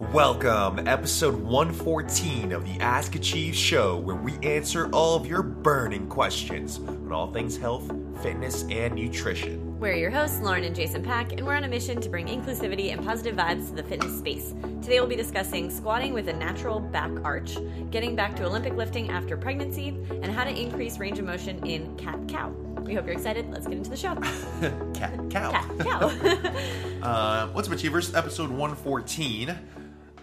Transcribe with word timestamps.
Welcome, 0.00 0.86
episode 0.86 1.34
114 1.34 2.52
of 2.52 2.64
the 2.64 2.80
Ask 2.80 3.16
Achieve 3.16 3.56
show, 3.56 3.96
where 3.96 4.14
we 4.14 4.38
answer 4.44 4.88
all 4.92 5.16
of 5.16 5.26
your 5.26 5.42
burning 5.42 6.06
questions 6.06 6.78
on 6.78 7.10
all 7.10 7.32
things 7.32 7.56
health, 7.56 7.90
fitness, 8.22 8.62
and 8.70 8.94
nutrition. 8.94 9.76
We're 9.80 9.96
your 9.96 10.12
hosts, 10.12 10.40
Lauren 10.40 10.62
and 10.62 10.76
Jason 10.76 11.02
Pak, 11.02 11.32
and 11.32 11.44
we're 11.44 11.56
on 11.56 11.64
a 11.64 11.68
mission 11.68 12.00
to 12.00 12.08
bring 12.08 12.28
inclusivity 12.28 12.92
and 12.92 13.04
positive 13.04 13.34
vibes 13.34 13.70
to 13.70 13.74
the 13.74 13.82
fitness 13.82 14.16
space. 14.16 14.54
Today 14.82 15.00
we'll 15.00 15.08
be 15.08 15.16
discussing 15.16 15.68
squatting 15.68 16.14
with 16.14 16.28
a 16.28 16.32
natural 16.32 16.78
back 16.78 17.10
arch, 17.24 17.58
getting 17.90 18.14
back 18.14 18.36
to 18.36 18.44
Olympic 18.44 18.74
lifting 18.74 19.10
after 19.10 19.36
pregnancy, 19.36 19.88
and 20.10 20.26
how 20.26 20.44
to 20.44 20.50
increase 20.50 20.98
range 20.98 21.18
of 21.18 21.24
motion 21.24 21.66
in 21.66 21.96
cat 21.96 22.20
cow. 22.28 22.50
We 22.82 22.94
hope 22.94 23.04
you're 23.04 23.16
excited. 23.16 23.50
Let's 23.50 23.66
get 23.66 23.78
into 23.78 23.90
the 23.90 23.96
show. 23.96 24.14
Cat 24.94 25.18
cow. 25.28 25.50
Cat 25.50 25.78
cow. 25.80 26.54
Uh, 26.98 27.46
what's 27.48 27.68
up, 27.68 27.74
Achievers? 27.74 28.12
Episode 28.12 28.50
114. 28.50 29.56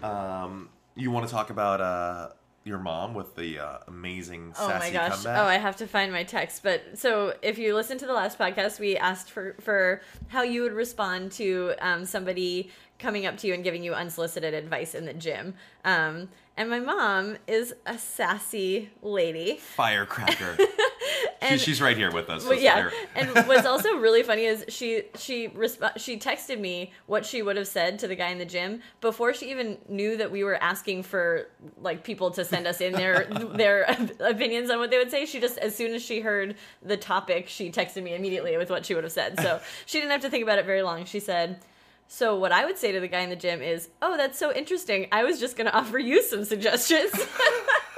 Um, 0.02 0.68
you 0.94 1.10
want 1.10 1.26
to 1.26 1.32
talk 1.32 1.50
about 1.50 1.80
uh, 1.80 2.28
your 2.64 2.78
mom 2.78 3.14
with 3.14 3.34
the 3.36 3.58
uh, 3.58 3.78
amazing 3.86 4.52
Oh 4.58 4.68
sassy 4.68 4.92
my 4.92 4.98
gosh! 4.98 5.12
comeback? 5.14 5.38
Oh, 5.38 5.44
I 5.46 5.56
have 5.58 5.76
to 5.76 5.86
find 5.86 6.12
my 6.12 6.24
text. 6.24 6.62
But 6.62 6.98
so, 6.98 7.34
if 7.42 7.58
you 7.58 7.74
listen 7.74 7.98
to 7.98 8.06
the 8.06 8.12
last 8.12 8.38
podcast, 8.38 8.80
we 8.80 8.96
asked 8.96 9.30
for 9.30 9.54
for 9.60 10.02
how 10.28 10.42
you 10.42 10.62
would 10.62 10.72
respond 10.72 11.32
to 11.32 11.74
um, 11.80 12.04
somebody 12.04 12.70
coming 12.98 13.26
up 13.26 13.36
to 13.38 13.46
you 13.46 13.54
and 13.54 13.62
giving 13.62 13.82
you 13.82 13.94
unsolicited 13.94 14.54
advice 14.54 14.94
in 14.94 15.04
the 15.04 15.14
gym. 15.14 15.54
Um, 15.84 16.30
and 16.56 16.70
my 16.70 16.80
mom 16.80 17.36
is 17.46 17.74
a 17.84 17.98
sassy 17.98 18.90
lady. 19.02 19.58
Firecracker. 19.58 20.56
And- 21.40 21.60
she, 21.60 21.66
she's 21.66 21.80
right 21.80 21.96
here 21.96 22.10
with 22.10 22.28
us. 22.30 22.44
Well, 22.44 22.58
yeah, 22.58 22.90
and 23.14 23.30
what's 23.46 23.66
also 23.66 23.96
really 23.96 24.22
funny 24.22 24.44
is 24.44 24.64
she 24.68 25.04
she 25.16 25.48
resp- 25.48 25.98
she 25.98 26.18
texted 26.18 26.58
me 26.58 26.92
what 27.06 27.24
she 27.26 27.42
would 27.42 27.56
have 27.56 27.68
said 27.68 27.98
to 28.00 28.08
the 28.08 28.14
guy 28.16 28.28
in 28.28 28.38
the 28.38 28.44
gym 28.44 28.80
before 29.00 29.34
she 29.34 29.50
even 29.50 29.78
knew 29.88 30.16
that 30.16 30.30
we 30.30 30.44
were 30.44 30.56
asking 30.62 31.02
for 31.02 31.48
like 31.80 32.04
people 32.04 32.30
to 32.32 32.44
send 32.44 32.66
us 32.66 32.80
in 32.80 32.92
their 32.92 33.24
their 33.54 33.82
opinions 34.20 34.70
on 34.70 34.78
what 34.78 34.90
they 34.90 34.98
would 34.98 35.10
say. 35.10 35.26
She 35.26 35.40
just 35.40 35.58
as 35.58 35.74
soon 35.74 35.94
as 35.94 36.02
she 36.02 36.20
heard 36.20 36.56
the 36.82 36.96
topic, 36.96 37.48
she 37.48 37.70
texted 37.70 38.02
me 38.02 38.14
immediately 38.14 38.56
with 38.56 38.70
what 38.70 38.86
she 38.86 38.94
would 38.94 39.04
have 39.04 39.12
said. 39.12 39.38
So 39.40 39.60
she 39.86 39.98
didn't 39.98 40.12
have 40.12 40.22
to 40.22 40.30
think 40.30 40.42
about 40.42 40.58
it 40.58 40.66
very 40.66 40.82
long. 40.82 41.04
She 41.04 41.20
said. 41.20 41.60
So 42.08 42.36
what 42.38 42.52
I 42.52 42.64
would 42.64 42.78
say 42.78 42.92
to 42.92 43.00
the 43.00 43.08
guy 43.08 43.22
in 43.22 43.30
the 43.30 43.36
gym 43.36 43.60
is, 43.60 43.88
"Oh, 44.00 44.16
that's 44.16 44.38
so 44.38 44.52
interesting. 44.54 45.08
I 45.10 45.24
was 45.24 45.40
just 45.40 45.56
going 45.56 45.66
to 45.66 45.76
offer 45.76 45.98
you 45.98 46.22
some 46.22 46.44
suggestions." 46.44 47.10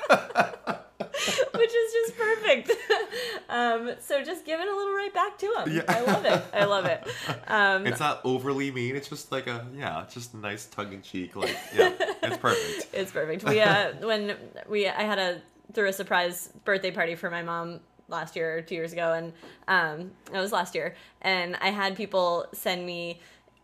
Which 1.55 1.71
is 1.75 1.93
just 1.93 2.17
perfect. 2.17 2.73
um, 3.49 3.93
so 4.01 4.23
just 4.23 4.45
giving 4.45 4.69
a 4.69 4.77
little 4.77 4.95
right 4.95 5.13
back 5.13 5.39
to 5.39 5.47
him. 5.47 5.73
Yeah. 5.77 5.83
I 5.89 6.01
love 6.03 6.25
it. 6.25 6.45
I 6.53 6.65
love 6.65 6.85
it. 6.87 7.07
Um, 7.49 7.87
It's 7.87 8.01
not 8.01 8.21
overly 8.25 8.71
mean. 8.71 8.95
It's 8.95 9.09
just 9.09 9.33
like 9.33 9.47
a 9.47 9.67
yeah, 9.75 10.05
just 10.11 10.35
a 10.35 10.37
nice 10.37 10.67
tongue 10.67 10.93
in 10.93 11.03
cheek. 11.03 11.35
Like 11.35 11.57
yeah, 11.75 11.93
it's 12.23 12.37
perfect. 12.37 12.89
it's 12.93 13.11
perfect. 13.11 13.45
We 13.45 13.61
uh, 13.61 13.93
when 14.01 14.37
we 14.69 14.87
I 14.87 15.03
had 15.03 15.19
a 15.19 15.41
threw 15.73 15.89
a 15.89 15.93
surprise 15.93 16.51
birthday 16.65 16.91
party 16.91 17.15
for 17.15 17.31
my 17.31 17.43
mom 17.43 17.81
last 18.09 18.37
year 18.37 18.59
or 18.59 18.63
two 18.63 18.75
years 18.75 18.93
ago, 18.93 19.13
and 19.13 19.33
um, 19.67 20.11
it 20.33 20.39
was 20.39 20.53
last 20.53 20.75
year, 20.75 20.95
and 21.23 21.57
I 21.57 21.71
had 21.71 21.97
people 21.97 22.47
send 22.53 22.85
me 22.85 23.21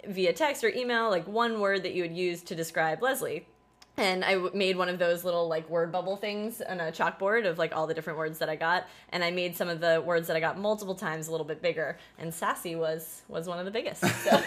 via 0.06 0.32
text 0.32 0.64
or 0.64 0.68
email 0.68 1.10
like 1.10 1.26
one 1.26 1.60
word 1.60 1.82
that 1.82 1.94
you 1.94 2.02
would 2.02 2.16
use 2.16 2.42
to 2.44 2.54
describe 2.54 3.02
Leslie. 3.02 3.46
And 3.96 4.24
I 4.24 4.36
made 4.52 4.76
one 4.76 4.88
of 4.88 4.98
those 4.98 5.24
little 5.24 5.46
like 5.46 5.70
word 5.70 5.92
bubble 5.92 6.16
things 6.16 6.60
on 6.60 6.80
a 6.80 6.90
chalkboard 6.90 7.46
of 7.48 7.58
like 7.58 7.76
all 7.76 7.86
the 7.86 7.94
different 7.94 8.18
words 8.18 8.38
that 8.40 8.48
I 8.48 8.56
got, 8.56 8.88
and 9.10 9.22
I 9.22 9.30
made 9.30 9.56
some 9.56 9.68
of 9.68 9.80
the 9.80 10.02
words 10.04 10.26
that 10.26 10.36
I 10.36 10.40
got 10.40 10.58
multiple 10.58 10.96
times 10.96 11.28
a 11.28 11.30
little 11.30 11.46
bit 11.46 11.62
bigger. 11.62 11.96
And 12.18 12.34
sassy 12.34 12.74
was 12.74 13.22
was 13.28 13.46
one 13.46 13.58
of 13.60 13.64
the 13.64 13.70
biggest, 13.70 14.00
so, 14.00 14.30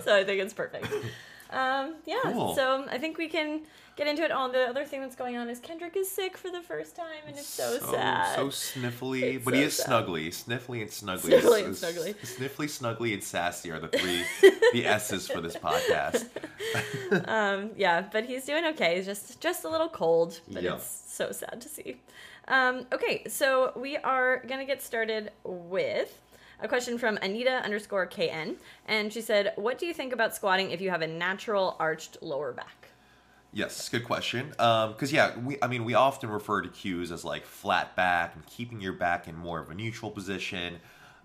so 0.00 0.16
I 0.16 0.24
think 0.24 0.42
it's 0.42 0.54
perfect. 0.54 0.92
Um, 1.52 1.96
yeah, 2.06 2.20
Cool. 2.22 2.54
so 2.54 2.86
I 2.90 2.98
think 2.98 3.18
we 3.18 3.28
can 3.28 3.60
get 3.96 4.06
into 4.06 4.22
it. 4.24 4.30
All 4.32 4.48
the 4.50 4.66
other 4.68 4.84
thing 4.84 5.00
that's 5.02 5.14
going 5.16 5.36
on 5.36 5.48
is 5.50 5.58
Kendrick 5.58 5.96
is 5.96 6.10
sick 6.10 6.36
for 6.38 6.50
the 6.50 6.62
first 6.62 6.96
time, 6.96 7.22
and 7.26 7.36
it's 7.36 7.46
so, 7.46 7.78
sad. 7.78 8.36
So 8.36 8.48
sniffly, 8.48 9.34
It's 9.36 9.44
but 9.44 9.54
he 9.54 9.62
is 9.62 9.76
sad. 9.76 9.88
snuggly. 10.06 10.28
Sniffly 10.28 10.80
and 10.82 10.90
snuggly. 10.90 11.40
Sniffly 11.40 11.64
and 11.66 11.74
snuggly. 11.74 12.14
Sniffly, 12.16 12.66
snuggly, 12.96 13.12
and 13.14 13.22
sassy 13.22 13.70
are 13.70 13.78
the 13.78 13.88
three 13.88 14.22
the 14.72 14.86
S's 14.86 15.28
for 15.28 15.40
this 15.42 15.56
podcast. 15.56 16.26
um, 17.28 17.70
yeah, 17.76 18.04
but 18.12 18.24
he's 18.24 18.44
doing 18.44 18.64
okay. 18.66 18.96
He's 18.96 19.06
just 19.06 19.40
just 19.40 19.64
a 19.64 19.68
little 19.68 19.88
cold, 19.88 20.40
but 20.50 20.62
Yeah. 20.62 20.76
it's 20.76 21.04
so 21.08 21.32
sad 21.32 21.60
to 21.60 21.68
see. 21.68 22.00
Um, 22.48 22.86
okay, 22.92 23.22
so 23.28 23.72
we 23.76 23.96
are 23.98 24.42
gonna 24.48 24.64
get 24.64 24.82
started 24.82 25.30
with 25.44 26.18
a 26.62 26.68
question 26.68 26.96
from 26.96 27.18
Anita 27.18 27.62
underscore 27.64 28.06
KN, 28.06 28.56
and 28.86 29.12
she 29.12 29.20
said, 29.20 29.52
"What 29.56 29.78
do 29.78 29.86
you 29.86 29.92
think 29.92 30.12
about 30.12 30.34
squatting 30.34 30.70
if 30.70 30.80
you 30.80 30.90
have 30.90 31.02
a 31.02 31.06
natural 31.06 31.76
arched 31.78 32.18
lower 32.22 32.52
back?" 32.52 32.88
Yes, 33.52 33.88
good 33.90 34.04
question. 34.04 34.48
Because 34.50 35.12
yeah, 35.12 35.38
we 35.38 35.58
I 35.60 35.66
mean 35.66 35.84
we 35.84 35.94
often 35.94 36.30
refer 36.30 36.62
to 36.62 36.68
cues 36.68 37.12
as 37.12 37.24
like 37.24 37.44
flat 37.44 37.94
back 37.96 38.34
and 38.34 38.46
keeping 38.46 38.80
your 38.80 38.94
back 38.94 39.28
in 39.28 39.36
more 39.36 39.60
of 39.60 39.70
a 39.70 39.74
neutral 39.74 40.10
position. 40.10 40.78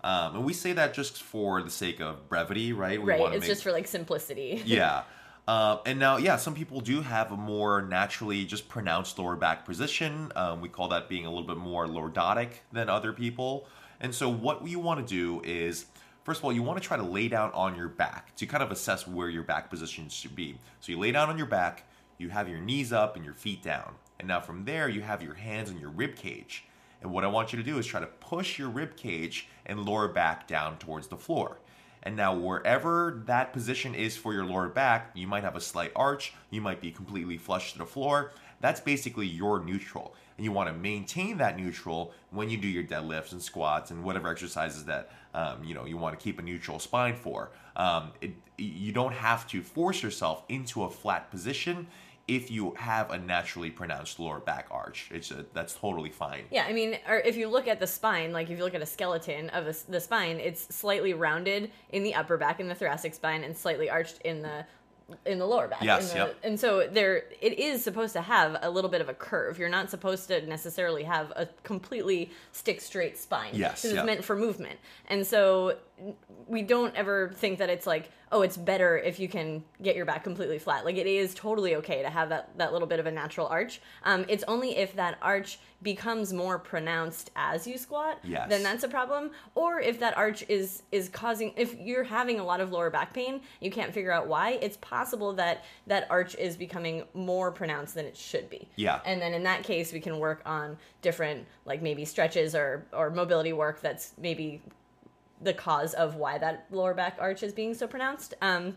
Um, 0.04 0.36
and 0.36 0.44
we 0.44 0.52
say 0.52 0.72
that 0.74 0.94
just 0.94 1.22
for 1.22 1.62
the 1.62 1.70
sake 1.70 2.00
of 2.00 2.28
brevity, 2.28 2.72
right? 2.72 3.02
We 3.02 3.10
Right, 3.10 3.20
it's 3.32 3.40
make- 3.40 3.48
just 3.48 3.62
for 3.62 3.72
like 3.72 3.86
simplicity. 3.86 4.62
yeah. 4.66 5.02
Um, 5.48 5.78
and 5.86 5.98
now, 5.98 6.18
yeah, 6.18 6.36
some 6.36 6.54
people 6.54 6.80
do 6.80 7.00
have 7.00 7.32
a 7.32 7.36
more 7.36 7.80
naturally 7.80 8.44
just 8.44 8.68
pronounced 8.68 9.18
lower 9.18 9.34
back 9.34 9.64
position. 9.64 10.30
Um, 10.36 10.60
we 10.60 10.68
call 10.68 10.88
that 10.88 11.08
being 11.08 11.24
a 11.24 11.30
little 11.30 11.46
bit 11.46 11.56
more 11.56 11.86
lordotic 11.86 12.50
than 12.70 12.90
other 12.90 13.14
people. 13.14 13.66
And 14.00 14.14
so, 14.14 14.28
what 14.28 14.66
you 14.66 14.78
want 14.78 15.06
to 15.06 15.14
do 15.14 15.42
is, 15.44 15.86
first 16.24 16.40
of 16.40 16.44
all, 16.44 16.52
you 16.52 16.62
want 16.62 16.80
to 16.80 16.86
try 16.86 16.96
to 16.96 17.02
lay 17.02 17.28
down 17.28 17.50
on 17.52 17.76
your 17.76 17.88
back 17.88 18.34
to 18.36 18.46
kind 18.46 18.62
of 18.62 18.70
assess 18.70 19.06
where 19.06 19.28
your 19.28 19.42
back 19.42 19.70
position 19.70 20.08
should 20.08 20.36
be. 20.36 20.58
So, 20.80 20.92
you 20.92 20.98
lay 20.98 21.12
down 21.12 21.28
on 21.28 21.38
your 21.38 21.46
back, 21.46 21.84
you 22.18 22.28
have 22.28 22.48
your 22.48 22.60
knees 22.60 22.92
up 22.92 23.16
and 23.16 23.24
your 23.24 23.34
feet 23.34 23.62
down. 23.62 23.94
And 24.18 24.28
now, 24.28 24.40
from 24.40 24.64
there, 24.64 24.88
you 24.88 25.00
have 25.00 25.22
your 25.22 25.34
hands 25.34 25.70
on 25.70 25.78
your 25.78 25.90
rib 25.90 26.16
cage. 26.16 26.64
And 27.00 27.12
what 27.12 27.24
I 27.24 27.28
want 27.28 27.52
you 27.52 27.58
to 27.58 27.64
do 27.64 27.78
is 27.78 27.86
try 27.86 28.00
to 28.00 28.06
push 28.06 28.58
your 28.58 28.68
rib 28.68 28.96
cage 28.96 29.48
and 29.66 29.84
lower 29.84 30.08
back 30.08 30.48
down 30.48 30.78
towards 30.78 31.06
the 31.08 31.16
floor. 31.16 31.58
And 32.02 32.16
now, 32.16 32.34
wherever 32.34 33.22
that 33.26 33.52
position 33.52 33.94
is 33.94 34.16
for 34.16 34.32
your 34.32 34.44
lower 34.44 34.68
back, 34.68 35.10
you 35.14 35.26
might 35.26 35.44
have 35.44 35.56
a 35.56 35.60
slight 35.60 35.92
arch, 35.96 36.32
you 36.50 36.60
might 36.60 36.80
be 36.80 36.90
completely 36.90 37.36
flush 37.36 37.72
to 37.72 37.78
the 37.78 37.86
floor. 37.86 38.32
That's 38.60 38.80
basically 38.80 39.26
your 39.26 39.64
neutral. 39.64 40.14
And 40.36 40.44
you 40.44 40.52
want 40.52 40.68
to 40.68 40.74
maintain 40.74 41.38
that 41.38 41.58
neutral 41.58 42.12
when 42.30 42.48
you 42.48 42.56
do 42.56 42.68
your 42.68 42.84
deadlifts 42.84 43.32
and 43.32 43.42
squats 43.42 43.90
and 43.90 44.04
whatever 44.04 44.28
exercises 44.28 44.84
that 44.84 45.10
um, 45.34 45.64
you 45.64 45.74
know 45.74 45.84
you 45.84 45.96
want 45.96 46.18
to 46.18 46.22
keep 46.22 46.38
a 46.38 46.42
neutral 46.42 46.78
spine 46.78 47.14
for. 47.14 47.50
Um, 47.76 48.12
it, 48.20 48.32
you 48.56 48.92
don't 48.92 49.14
have 49.14 49.46
to 49.48 49.62
force 49.62 50.02
yourself 50.02 50.44
into 50.48 50.84
a 50.84 50.90
flat 50.90 51.30
position 51.30 51.86
if 52.28 52.50
you 52.50 52.74
have 52.76 53.10
a 53.10 53.18
naturally 53.18 53.70
pronounced 53.70 54.20
lower 54.20 54.38
back 54.38 54.66
arch. 54.70 55.08
It's 55.10 55.30
a, 55.30 55.46
that's 55.54 55.74
totally 55.74 56.10
fine. 56.10 56.44
Yeah, 56.50 56.66
I 56.68 56.74
mean, 56.74 56.98
or 57.08 57.16
if 57.16 57.36
you 57.36 57.48
look 57.48 57.66
at 57.66 57.80
the 57.80 57.86
spine, 57.86 58.32
like 58.32 58.50
if 58.50 58.58
you 58.58 58.64
look 58.64 58.74
at 58.74 58.82
a 58.82 58.86
skeleton 58.86 59.48
of 59.50 59.64
the, 59.64 59.76
the 59.88 60.00
spine, 60.00 60.38
it's 60.38 60.74
slightly 60.74 61.14
rounded 61.14 61.70
in 61.90 62.02
the 62.02 62.14
upper 62.14 62.36
back 62.36 62.60
in 62.60 62.68
the 62.68 62.74
thoracic 62.74 63.14
spine 63.14 63.44
and 63.44 63.56
slightly 63.56 63.88
arched 63.88 64.18
in 64.22 64.42
the 64.42 64.66
in 65.24 65.38
the 65.38 65.46
lower 65.46 65.68
back. 65.68 65.82
Yes, 65.82 66.12
the, 66.12 66.18
yep. 66.18 66.36
And 66.42 66.58
so 66.58 66.86
there, 66.86 67.24
it 67.40 67.58
is 67.58 67.82
supposed 67.82 68.12
to 68.12 68.20
have 68.20 68.58
a 68.62 68.70
little 68.70 68.90
bit 68.90 69.00
of 69.00 69.08
a 69.08 69.14
curve. 69.14 69.58
You're 69.58 69.68
not 69.68 69.90
supposed 69.90 70.28
to 70.28 70.46
necessarily 70.46 71.04
have 71.04 71.32
a 71.36 71.48
completely 71.62 72.30
stick 72.52 72.80
straight 72.80 73.16
spine. 73.16 73.50
Yes, 73.54 73.84
yep. 73.84 73.94
it's 73.94 74.06
meant 74.06 74.24
for 74.24 74.36
movement. 74.36 74.78
And 75.08 75.26
so 75.26 75.76
we 76.46 76.62
don't 76.62 76.94
ever 76.94 77.32
think 77.34 77.58
that 77.58 77.70
it's 77.70 77.86
like, 77.86 78.10
oh, 78.32 78.42
it's 78.42 78.56
better 78.56 78.98
if 78.98 79.18
you 79.18 79.28
can 79.28 79.64
get 79.82 79.96
your 79.96 80.04
back 80.04 80.22
completely 80.24 80.58
flat. 80.58 80.84
Like 80.84 80.96
it 80.96 81.06
is 81.06 81.34
totally 81.34 81.74
okay 81.76 82.02
to 82.02 82.10
have 82.10 82.28
that 82.28 82.50
that 82.58 82.72
little 82.72 82.88
bit 82.88 83.00
of 83.00 83.06
a 83.06 83.10
natural 83.10 83.46
arch. 83.46 83.80
Um, 84.04 84.24
it's 84.28 84.44
only 84.48 84.76
if 84.76 84.94
that 84.96 85.18
arch 85.22 85.58
becomes 85.80 86.32
more 86.32 86.58
pronounced 86.58 87.30
as 87.36 87.64
you 87.66 87.78
squat, 87.78 88.18
Yes. 88.24 88.48
then 88.50 88.64
that's 88.64 88.82
a 88.82 88.88
problem. 88.88 89.30
Or 89.54 89.80
if 89.80 90.00
that 90.00 90.16
arch 90.16 90.44
is 90.48 90.82
is 90.90 91.08
causing, 91.08 91.52
if 91.56 91.74
you're 91.78 92.02
having 92.04 92.40
a 92.40 92.44
lot 92.44 92.60
of 92.60 92.72
lower 92.72 92.90
back 92.90 93.14
pain, 93.14 93.40
you 93.60 93.70
can't 93.70 93.92
figure 93.94 94.10
out 94.10 94.26
why. 94.26 94.58
It's 94.60 94.76
possible 94.78 95.32
that 95.34 95.64
that 95.86 96.06
arch 96.10 96.34
is 96.34 96.56
becoming 96.56 97.04
more 97.14 97.52
pronounced 97.52 97.94
than 97.94 98.06
it 98.06 98.16
should 98.16 98.50
be. 98.50 98.68
Yeah. 98.76 99.00
And 99.04 99.20
then 99.22 99.32
in 99.34 99.44
that 99.44 99.62
case, 99.62 99.92
we 99.92 100.00
can 100.00 100.18
work 100.18 100.42
on 100.44 100.76
different, 101.00 101.46
like 101.64 101.80
maybe 101.80 102.04
stretches 102.04 102.54
or 102.54 102.84
or 102.92 103.10
mobility 103.10 103.52
work 103.52 103.80
that's 103.80 104.14
maybe 104.18 104.60
the 105.40 105.52
cause 105.54 105.94
of 105.94 106.16
why 106.16 106.38
that 106.38 106.66
lower 106.70 106.94
back 106.94 107.16
arch 107.20 107.42
is 107.42 107.52
being 107.52 107.74
so 107.74 107.86
pronounced. 107.86 108.34
Um, 108.42 108.76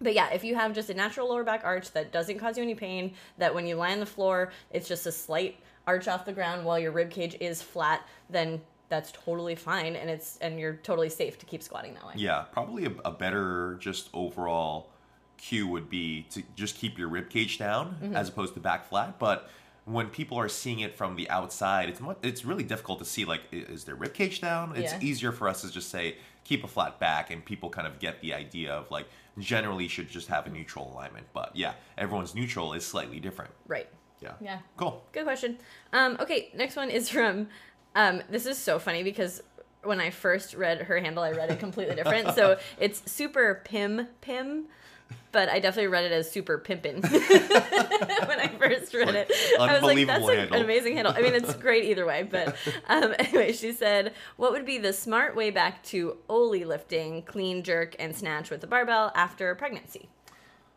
but 0.00 0.14
yeah, 0.14 0.30
if 0.32 0.42
you 0.44 0.54
have 0.54 0.74
just 0.74 0.90
a 0.90 0.94
natural 0.94 1.28
lower 1.28 1.44
back 1.44 1.62
arch 1.64 1.92
that 1.92 2.10
doesn't 2.10 2.38
cause 2.38 2.56
you 2.56 2.62
any 2.62 2.74
pain, 2.74 3.12
that 3.38 3.54
when 3.54 3.66
you 3.66 3.76
lie 3.76 3.92
on 3.92 4.00
the 4.00 4.06
floor, 4.06 4.50
it's 4.70 4.88
just 4.88 5.06
a 5.06 5.12
slight 5.12 5.58
arch 5.86 6.08
off 6.08 6.24
the 6.24 6.32
ground 6.32 6.64
while 6.64 6.78
your 6.78 6.90
rib 6.92 7.10
cage 7.10 7.36
is 7.40 7.60
flat, 7.62 8.06
then 8.28 8.60
that's 8.88 9.12
totally 9.12 9.54
fine 9.54 9.94
and 9.94 10.10
it's 10.10 10.36
and 10.38 10.58
you're 10.58 10.74
totally 10.82 11.08
safe 11.08 11.38
to 11.38 11.46
keep 11.46 11.62
squatting 11.62 11.94
that 11.94 12.04
way. 12.06 12.14
Yeah, 12.16 12.42
probably 12.50 12.86
a, 12.86 12.92
a 13.04 13.10
better 13.12 13.76
just 13.80 14.08
overall 14.12 14.88
cue 15.36 15.66
would 15.68 15.88
be 15.88 16.26
to 16.30 16.42
just 16.56 16.76
keep 16.76 16.98
your 16.98 17.08
rib 17.08 17.30
cage 17.30 17.58
down 17.58 17.96
Mm-hmm. 18.02 18.16
as 18.16 18.28
opposed 18.28 18.54
to 18.54 18.60
back 18.60 18.88
flat. 18.88 19.18
But 19.18 19.48
when 19.84 20.08
people 20.08 20.38
are 20.38 20.48
seeing 20.48 20.80
it 20.80 20.94
from 20.94 21.16
the 21.16 21.28
outside, 21.30 21.88
it's 21.88 22.00
mu- 22.00 22.14
it's 22.22 22.44
really 22.44 22.62
difficult 22.64 22.98
to 23.00 23.04
see 23.04 23.24
like 23.24 23.42
is 23.52 23.84
their 23.84 23.94
rib 23.94 24.14
cage 24.14 24.40
down? 24.40 24.76
It's 24.76 24.92
Yeah. 24.92 25.00
easier 25.00 25.32
for 25.32 25.48
us 25.48 25.62
to 25.62 25.70
just 25.70 25.90
say 25.90 26.16
keep 26.44 26.64
a 26.64 26.68
flat 26.68 26.98
back, 26.98 27.30
and 27.30 27.44
people 27.44 27.70
kind 27.70 27.86
of 27.86 27.98
get 27.98 28.20
the 28.20 28.34
idea 28.34 28.72
of 28.72 28.90
like 28.90 29.06
generally 29.38 29.88
should 29.88 30.08
just 30.08 30.28
have 30.28 30.46
a 30.46 30.50
neutral 30.50 30.92
alignment. 30.92 31.26
But 31.32 31.54
yeah, 31.54 31.74
everyone's 31.98 32.34
neutral 32.34 32.72
is 32.74 32.84
slightly 32.86 33.20
different. 33.20 33.52
Right. 33.66 33.88
Yeah. 34.20 34.32
Yeah. 34.40 34.58
Cool. 34.76 35.02
Good 35.12 35.24
question. 35.24 35.58
Um, 35.92 36.16
okay, 36.20 36.50
next 36.54 36.76
one 36.76 36.90
is 36.90 37.08
from. 37.08 37.48
Um, 37.96 38.22
this 38.30 38.46
is 38.46 38.56
so 38.58 38.78
funny 38.78 39.02
because 39.02 39.42
when 39.82 39.98
I 40.00 40.10
first 40.10 40.54
read 40.54 40.82
her 40.82 40.98
handle, 41.00 41.24
I 41.24 41.30
read 41.32 41.50
it 41.50 41.58
completely 41.58 41.94
different. 41.96 42.34
so 42.34 42.58
it's 42.78 43.10
super 43.10 43.62
pim 43.64 44.06
pim, 44.20 44.66
but 45.32 45.48
I 45.48 45.60
definitely 45.60 45.88
read 45.88 46.04
it 46.04 46.12
as 46.12 46.30
super 46.30 46.58
pimpin 46.58 47.02
when 48.28 48.40
I 48.40 48.48
first 48.58 48.92
read 48.94 49.14
it. 49.14 49.30
I 49.58 49.74
was 49.74 49.82
like, 49.82 50.06
that's 50.06 50.28
handle. 50.28 50.56
an 50.56 50.64
amazing 50.64 50.94
handle. 50.94 51.14
I 51.16 51.22
mean, 51.22 51.34
it's 51.34 51.54
great 51.54 51.84
either 51.84 52.06
way. 52.06 52.26
But 52.28 52.56
um, 52.88 53.14
anyway, 53.18 53.52
she 53.52 53.72
said, 53.72 54.12
"What 54.36 54.52
would 54.52 54.66
be 54.66 54.78
the 54.78 54.92
smart 54.92 55.36
way 55.36 55.50
back 55.50 55.82
to 55.84 56.16
Oly 56.28 56.64
lifting, 56.64 57.22
clean 57.22 57.62
jerk, 57.62 57.94
and 57.98 58.14
snatch 58.14 58.50
with 58.50 58.60
the 58.60 58.66
barbell 58.66 59.12
after 59.14 59.54
pregnancy?" 59.54 60.08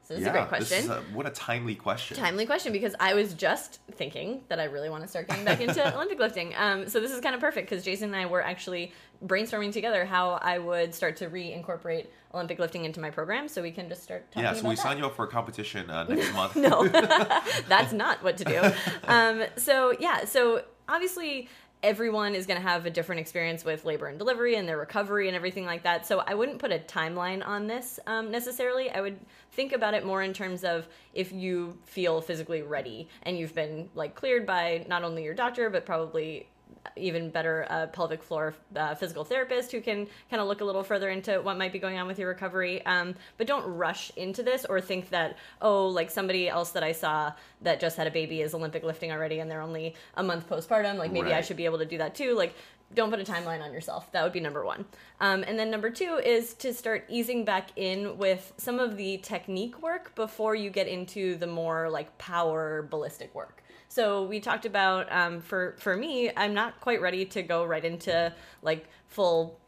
So 0.03 0.13
this 0.15 0.21
is 0.21 0.27
a 0.27 0.31
great 0.31 0.47
question. 0.49 0.91
a- 0.91 1.01
what 1.13 1.25
a 1.25 1.29
timely 1.29 1.75
question. 1.75 2.17
Timely 2.17 2.45
question 2.45 2.73
because 2.73 2.93
I 2.99 3.13
was 3.13 3.33
just 3.33 3.79
thinking 3.91 4.41
that 4.49 4.59
I 4.59 4.65
really 4.65 4.89
want 4.89 5.03
to 5.03 5.07
start 5.07 5.27
getting 5.29 5.45
back 5.45 5.61
into 5.61 5.95
Olympic 5.95 6.19
lifting. 6.19 6.53
Um, 6.57 6.87
so 6.89 6.99
this 6.99 7.11
is 7.11 7.21
kind 7.21 7.33
of 7.35 7.41
perfect 7.41 7.69
because 7.69 7.85
Jason 7.85 8.13
and 8.13 8.15
I 8.15 8.25
were 8.25 8.41
actually 8.43 8.91
brainstorming 9.25 9.71
together 9.71 10.03
how 10.03 10.31
I 10.31 10.57
would 10.59 10.93
start 10.93 11.15
to 11.17 11.29
reincorporate 11.29 12.07
Olympic 12.33 12.59
lifting 12.59 12.83
into 12.83 12.99
my 12.99 13.09
program. 13.11 13.47
So 13.47 13.61
we 13.61 13.71
can 13.71 13.87
just 13.87 14.03
start 14.03 14.29
talking 14.31 14.43
yeah, 14.43 14.53
so 14.53 14.67
we 14.67 14.75
that. 14.75 14.81
signed 14.81 14.99
you 14.99 15.05
up 15.05 15.15
for 15.15 15.23
a 15.25 15.29
competition 15.29 15.89
uh, 15.89 16.03
next 16.03 16.33
month. 16.35 16.55
no, 16.57 16.85
that's 17.69 17.93
not 17.93 18.21
what 18.23 18.37
to 18.37 18.43
do. 18.43 18.61
Um, 19.07 19.43
so 19.55 19.93
yeah, 19.99 20.25
so 20.25 20.63
obviously 20.89 21.47
everyone 21.83 22.33
is 22.33 22.45
going 22.45 22.59
to 22.59 22.65
have 22.67 22.85
a 22.85 22.89
different 22.89 23.19
experience 23.19 23.65
with 23.65 23.83
labor 23.83 24.07
and 24.07 24.17
delivery 24.17 24.55
and 24.55 24.67
their 24.67 24.77
recovery 24.77 25.27
and 25.27 25.35
everything 25.35 25.65
like 25.65 25.83
that. 25.83 26.07
So 26.07 26.19
I 26.25 26.33
wouldn't 26.33 26.57
put 26.59 26.71
a 26.71 26.79
timeline 26.79 27.45
on 27.45 27.67
this 27.67 27.99
um, 28.07 28.31
necessarily. 28.31 28.89
I 28.89 29.01
would 29.01 29.19
think 29.51 29.73
about 29.73 29.93
it 29.93 30.05
more 30.05 30.23
in 30.23 30.33
terms 30.33 30.63
of 30.63 30.87
if 31.13 31.33
you 31.33 31.77
feel 31.83 32.21
physically 32.21 32.61
ready 32.61 33.09
and 33.23 33.37
you've 33.37 33.53
been 33.53 33.89
like 33.95 34.15
cleared 34.15 34.45
by 34.45 34.85
not 34.87 35.03
only 35.03 35.23
your 35.23 35.33
doctor 35.33 35.69
but 35.69 35.85
probably 35.85 36.47
even 36.95 37.29
better 37.29 37.65
uh, 37.69 37.87
pelvic 37.87 38.21
floor 38.21 38.53
uh, 38.75 38.95
physical 38.95 39.23
therapist 39.23 39.71
who 39.71 39.81
can 39.81 40.07
kind 40.29 40.41
of 40.41 40.47
look 40.47 40.61
a 40.61 40.65
little 40.65 40.83
further 40.83 41.09
into 41.09 41.41
what 41.41 41.57
might 41.57 41.71
be 41.71 41.79
going 41.79 41.97
on 41.97 42.07
with 42.07 42.19
your 42.19 42.29
recovery. 42.29 42.85
Um, 42.85 43.15
but 43.37 43.47
don't 43.47 43.65
rush 43.65 44.11
into 44.15 44.43
this 44.43 44.65
or 44.65 44.81
think 44.81 45.09
that, 45.09 45.37
oh, 45.61 45.87
like 45.87 46.11
somebody 46.11 46.49
else 46.49 46.71
that 46.71 46.83
I 46.83 46.91
saw 46.91 47.33
that 47.61 47.79
just 47.79 47.97
had 47.97 48.07
a 48.07 48.11
baby 48.11 48.41
is 48.41 48.53
Olympic 48.53 48.83
lifting 48.83 49.11
already 49.11 49.39
and 49.39 49.49
they're 49.49 49.61
only 49.61 49.95
a 50.15 50.23
month 50.23 50.49
postpartum. 50.49 50.97
Like 50.97 51.11
maybe 51.11 51.33
I 51.33 51.41
should 51.41 51.57
be 51.57 51.65
able 51.65 51.79
to 51.79 51.85
do 51.85 51.97
that 51.97 52.15
too. 52.15 52.35
Like, 52.35 52.55
don't 52.93 53.09
put 53.09 53.19
a 53.19 53.23
timeline 53.23 53.63
on 53.63 53.73
yourself. 53.73 54.11
That 54.11 54.23
would 54.23 54.33
be 54.33 54.39
number 54.39 54.63
one. 54.63 54.85
Um, 55.19 55.43
and 55.47 55.57
then 55.57 55.71
number 55.71 55.89
two 55.89 56.19
is 56.23 56.53
to 56.55 56.73
start 56.73 57.05
easing 57.09 57.43
back 57.43 57.69
in 57.75 58.17
with 58.17 58.53
some 58.57 58.79
of 58.79 58.97
the 58.97 59.17
technique 59.17 59.81
work 59.81 60.13
before 60.15 60.53
you 60.53 60.69
get 60.69 60.87
into 60.87 61.35
the 61.37 61.47
more 61.47 61.89
like 61.89 62.15
power 62.17 62.87
ballistic 62.89 63.33
work. 63.33 63.63
So 63.93 64.23
we 64.23 64.39
talked 64.39 64.65
about 64.65 65.11
um, 65.11 65.39
for 65.39 65.75
for 65.77 65.95
me, 65.95 66.31
I'm 66.35 66.55
not 66.55 66.81
quite 66.81 66.99
ready 66.99 67.25
to 67.25 67.43
go 67.43 67.63
right 67.63 67.85
into 67.85 68.33
like 68.63 68.87
full 69.07 69.59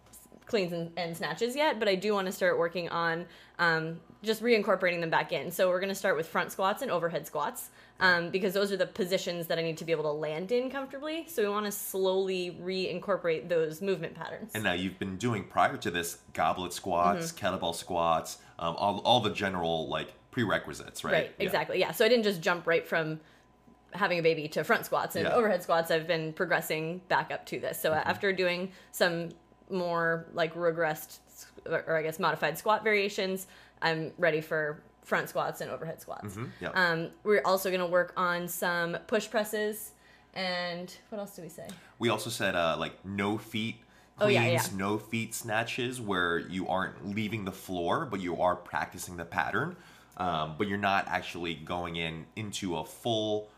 cleans 0.47 0.73
and, 0.73 0.91
and 0.97 1.15
snatches 1.15 1.55
yet, 1.55 1.77
but 1.77 1.87
I 1.87 1.93
do 1.93 2.13
want 2.13 2.25
to 2.25 2.31
start 2.31 2.57
working 2.57 2.89
on 2.89 3.25
um, 3.59 3.99
just 4.23 4.41
reincorporating 4.41 4.99
them 4.99 5.11
back 5.11 5.31
in. 5.31 5.51
So 5.51 5.69
we're 5.69 5.79
going 5.79 5.89
to 5.89 5.95
start 6.03 6.17
with 6.17 6.27
front 6.27 6.51
squats 6.51 6.81
and 6.81 6.89
overhead 6.89 7.27
squats 7.27 7.69
um, 7.99 8.31
because 8.31 8.53
those 8.55 8.71
are 8.71 8.77
the 8.77 8.87
positions 8.87 9.45
that 9.45 9.59
I 9.59 9.61
need 9.61 9.77
to 9.77 9.85
be 9.85 9.91
able 9.91 10.03
to 10.03 10.11
land 10.11 10.51
in 10.51 10.71
comfortably. 10.71 11.25
So 11.27 11.43
we 11.43 11.49
want 11.49 11.67
to 11.67 11.71
slowly 11.71 12.57
reincorporate 12.61 13.47
those 13.47 13.79
movement 13.81 14.15
patterns. 14.15 14.51
And 14.55 14.63
now 14.63 14.73
you've 14.73 14.97
been 14.97 15.17
doing 15.17 15.43
prior 15.43 15.77
to 15.77 15.91
this 15.91 16.17
goblet 16.33 16.73
squats, 16.73 17.31
Mm-hmm. 17.31 17.45
kettlebell 17.45 17.75
squats, 17.75 18.39
um, 18.57 18.75
all, 18.77 18.99
all 19.05 19.19
the 19.19 19.31
general 19.31 19.87
like 19.87 20.13
prerequisites, 20.31 21.03
right? 21.03 21.13
Right, 21.13 21.31
Yeah. 21.37 21.45
exactly. 21.45 21.79
Yeah. 21.79 21.91
So 21.91 22.05
I 22.05 22.09
didn't 22.09 22.23
just 22.23 22.41
jump 22.41 22.65
right 22.65 22.87
from 22.87 23.19
having 23.97 24.19
a 24.19 24.21
baby 24.21 24.47
to 24.49 24.63
front 24.63 24.85
squats 24.85 25.15
and 25.15 25.25
Yeah. 25.25 25.33
overhead 25.33 25.63
squats. 25.63 25.91
I've 25.91 26.07
been 26.07 26.33
progressing 26.33 26.99
back 27.07 27.31
up 27.31 27.45
to 27.47 27.59
this. 27.59 27.79
So 27.79 27.91
Mm-hmm. 27.91 28.09
after 28.09 28.33
doing 28.33 28.71
some 28.91 29.29
more 29.69 30.25
like 30.33 30.53
regressed 30.55 31.19
or 31.65 31.95
I 31.97 32.03
guess 32.03 32.19
modified 32.19 32.57
squat 32.57 32.83
variations, 32.83 33.47
I'm 33.81 34.11
ready 34.17 34.41
for 34.41 34.81
front 35.03 35.29
squats 35.29 35.61
and 35.61 35.69
overhead 35.71 36.01
squats. 36.01 36.35
Mhm, 36.35 36.49
yeah. 36.59 36.69
Um, 36.69 37.09
we're 37.23 37.41
also 37.45 37.69
going 37.69 37.81
to 37.81 37.85
work 37.87 38.13
on 38.17 38.47
some 38.47 38.97
push 39.07 39.29
presses 39.29 39.91
and 40.33 40.93
what 41.09 41.19
else 41.19 41.35
do 41.35 41.41
we 41.41 41.49
say? 41.49 41.67
We 41.99 42.09
also 42.09 42.29
said 42.29 42.55
uh, 42.55 42.75
like 42.77 43.03
no 43.05 43.37
feet 43.37 43.77
Oh, 44.17 44.25
cleans, 44.27 44.33
yeah, 44.35 44.47
yeah. 44.47 44.61
no 44.77 44.97
feet 44.97 45.33
snatches, 45.33 45.99
where 45.99 46.37
you 46.39 46.69
aren't 46.69 47.05
leaving 47.05 47.43
the 47.43 47.51
floor, 47.51 48.05
but 48.05 48.21
you 48.21 48.41
are 48.41 48.55
practicing 48.55 49.17
the 49.17 49.25
pattern, 49.25 49.75
um, 50.15 50.55
but 50.57 50.69
you're 50.69 50.77
not 50.77 51.05
actually 51.09 51.53
going 51.55 51.97
in 51.97 52.25
into 52.37 52.77
a 52.77 52.85
full 52.85 53.49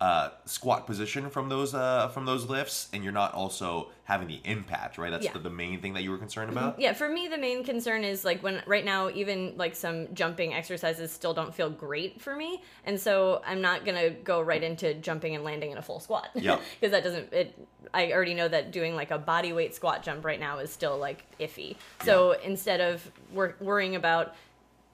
uh, 0.00 0.30
squat 0.46 0.86
position 0.86 1.28
from 1.28 1.50
those 1.50 1.74
uh, 1.74 2.08
from 2.08 2.24
those 2.24 2.46
lifts, 2.48 2.88
and 2.94 3.04
you're 3.04 3.12
not 3.12 3.34
also 3.34 3.88
having 4.04 4.26
the 4.28 4.40
impact, 4.44 4.96
right? 4.96 5.10
That's 5.10 5.26
Yeah. 5.26 5.34
the, 5.34 5.40
the 5.40 5.50
main 5.50 5.80
thing 5.82 5.92
that 5.92 6.02
you 6.02 6.10
were 6.10 6.16
concerned 6.18 6.50
about. 6.50 6.80
Yeah, 6.80 6.94
for 6.94 7.06
me 7.08 7.28
the 7.28 7.36
main 7.36 7.62
concern 7.64 8.02
is 8.02 8.24
like 8.24 8.42
when 8.42 8.62
right 8.66 8.84
now 8.84 9.10
even 9.10 9.54
like 9.58 9.76
some 9.76 10.12
jumping 10.14 10.54
exercises 10.54 11.12
still 11.12 11.34
don't 11.34 11.54
feel 11.54 11.68
great 11.68 12.20
for 12.22 12.34
me, 12.34 12.62
and 12.86 12.98
so 12.98 13.42
I'm 13.46 13.60
not 13.60 13.84
gonna 13.84 14.08
go 14.08 14.40
right 14.40 14.62
into 14.62 14.94
jumping 14.94 15.34
and 15.34 15.44
landing 15.44 15.70
in 15.70 15.76
a 15.76 15.82
full 15.82 16.00
squat. 16.00 16.28
Yeah. 16.34 16.58
because 16.80 16.92
that 16.92 17.04
doesn't 17.04 17.32
it. 17.32 17.66
I 17.92 18.12
already 18.12 18.34
know 18.34 18.48
that 18.48 18.70
doing 18.72 18.94
like 18.96 19.10
a 19.10 19.18
body 19.18 19.52
weight 19.52 19.74
squat 19.74 20.02
jump 20.02 20.24
right 20.24 20.40
now 20.40 20.60
is 20.60 20.70
still 20.70 20.96
like 20.96 21.24
iffy. 21.38 21.76
So 22.04 22.32
instead 22.42 22.80
of 22.80 23.10
wor- 23.34 23.56
worrying 23.60 23.96
about 23.96 24.34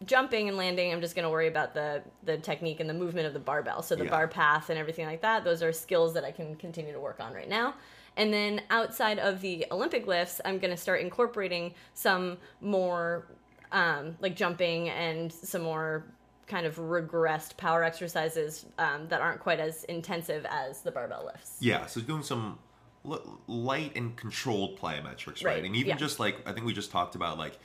jumping 0.05 0.49
and 0.49 0.57
landing, 0.57 0.93
I'm 0.93 1.01
just 1.01 1.15
going 1.15 1.23
to 1.25 1.31
worry 1.31 1.49
about 1.49 1.73
the 1.75 2.03
the 2.25 2.37
technique 2.37 2.81
and 2.81 2.89
the 2.91 2.95
movement 2.95 3.27
of 3.27 3.33
the 3.33 3.39
barbell. 3.41 3.83
So 3.83 3.97
the 3.97 4.05
Yeah. 4.05 4.11
bar 4.11 4.29
path 4.29 4.69
and 4.71 4.79
everything 4.79 5.07
like 5.07 5.23
that. 5.23 5.45
Those 5.45 5.63
are 5.63 5.73
skills 5.73 6.15
that 6.15 6.25
I 6.25 6.33
can 6.33 6.55
continue 6.57 6.93
to 6.93 7.01
work 7.01 7.21
on 7.21 7.33
right 7.33 7.49
now. 7.49 7.75
And 8.19 8.33
then 8.33 8.63
outside 8.71 9.19
of 9.19 9.41
the 9.41 9.67
Olympic 9.71 10.07
lifts, 10.07 10.41
I'm 10.45 10.59
going 10.59 10.71
to 10.71 10.77
start 10.77 11.01
incorporating 11.01 11.75
some 11.95 12.39
more 12.61 13.27
um, 13.73 14.17
like 14.21 14.37
jumping 14.37 14.89
and 14.91 15.33
some 15.33 15.63
more 15.63 16.05
kind 16.47 16.65
of 16.67 16.77
regressed 16.77 17.57
power 17.57 17.83
exercises 17.83 18.65
um, 18.79 19.09
that 19.09 19.21
aren't 19.21 19.41
quite 19.41 19.59
as 19.61 19.83
intensive 19.85 20.47
as 20.49 20.81
the 20.83 20.91
barbell 20.93 21.25
lifts. 21.27 21.57
Yeah, 21.61 21.87
so 21.87 22.01
doing 22.01 22.23
some 22.23 22.59
l- 23.05 23.41
light 23.49 23.93
and 23.97 24.15
controlled 24.17 24.79
plyometrics, 24.79 25.45
right? 25.45 25.57
Right, 25.57 25.65
And 25.65 25.75
even 25.75 25.89
yeah. 25.91 25.97
just 25.97 26.21
like 26.21 26.37
I 26.49 26.53
think 26.53 26.65
we 26.65 26.73
just 26.73 26.91
talked 26.93 27.17
about 27.17 27.37
like 27.39 27.59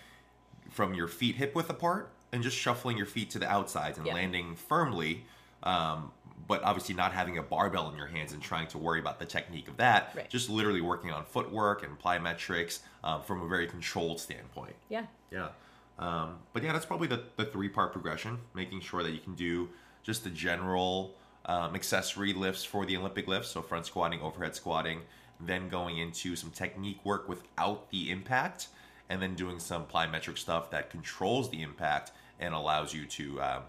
from 0.72 0.94
your 0.96 1.08
feet 1.08 1.36
hip 1.36 1.54
width 1.56 1.70
apart 1.70 2.12
and 2.32 2.42
just 2.44 2.58
shuffling 2.58 2.98
your 2.98 3.06
feet 3.06 3.30
to 3.32 3.40
the 3.40 3.50
outsides 3.50 3.98
and 3.98 4.08
Yeah. 4.08 4.14
landing 4.14 4.56
firmly, 4.56 5.26
um, 5.64 6.12
but 6.48 6.64
obviously 6.64 6.96
not 6.96 7.14
having 7.14 7.38
a 7.38 7.44
barbell 7.44 7.90
in 7.90 7.98
your 7.98 8.08
hands 8.08 8.34
and 8.34 8.42
trying 8.42 8.68
to 8.68 8.78
worry 8.78 9.00
about 9.00 9.20
the 9.20 9.26
technique 9.26 9.68
of 9.68 9.78
that. 9.78 10.12
Right. 10.16 10.30
Just 10.30 10.50
literally 10.50 10.82
working 10.82 11.12
on 11.12 11.24
footwork 11.26 11.84
and 11.84 12.00
plyometrics 12.00 12.80
um, 13.04 13.22
from 13.22 13.42
a 13.42 13.48
very 13.48 13.68
controlled 13.68 14.20
standpoint. 14.20 14.76
Yeah. 14.90 15.06
Yeah. 15.30 15.50
Um, 16.00 16.40
but 16.54 16.64
yeah, 16.64 16.74
that's 16.74 16.86
probably 16.86 17.08
the, 17.08 17.24
the 17.36 17.46
three 17.46 17.70
part 17.70 17.92
progression, 17.92 18.40
making 18.54 18.82
sure 18.82 19.04
that 19.04 19.12
you 19.12 19.20
can 19.20 19.36
do 19.36 19.70
just 20.04 20.24
the 20.24 20.30
general 20.32 21.14
um, 21.46 21.76
accessory 21.76 22.34
lifts 22.34 22.64
for 22.64 22.86
the 22.86 22.98
Olympic 22.98 23.28
lifts, 23.28 23.50
so 23.50 23.62
front 23.62 23.86
squatting, 23.86 24.22
overhead 24.22 24.56
squatting, 24.56 25.02
then 25.40 25.70
going 25.70 25.98
into 25.98 26.36
some 26.36 26.50
technique 26.52 27.04
work 27.04 27.28
without 27.30 27.90
the 27.92 28.10
impact, 28.12 28.68
and 29.10 29.22
then 29.22 29.36
doing 29.36 29.60
some 29.60 29.86
plyometric 29.86 30.38
stuff 30.38 30.72
that 30.72 30.90
controls 30.90 31.50
the 31.52 31.62
impact 31.62 32.12
and 32.42 32.54
allows 32.54 32.94
you 32.94 33.06
to 33.06 33.42
um, 33.42 33.64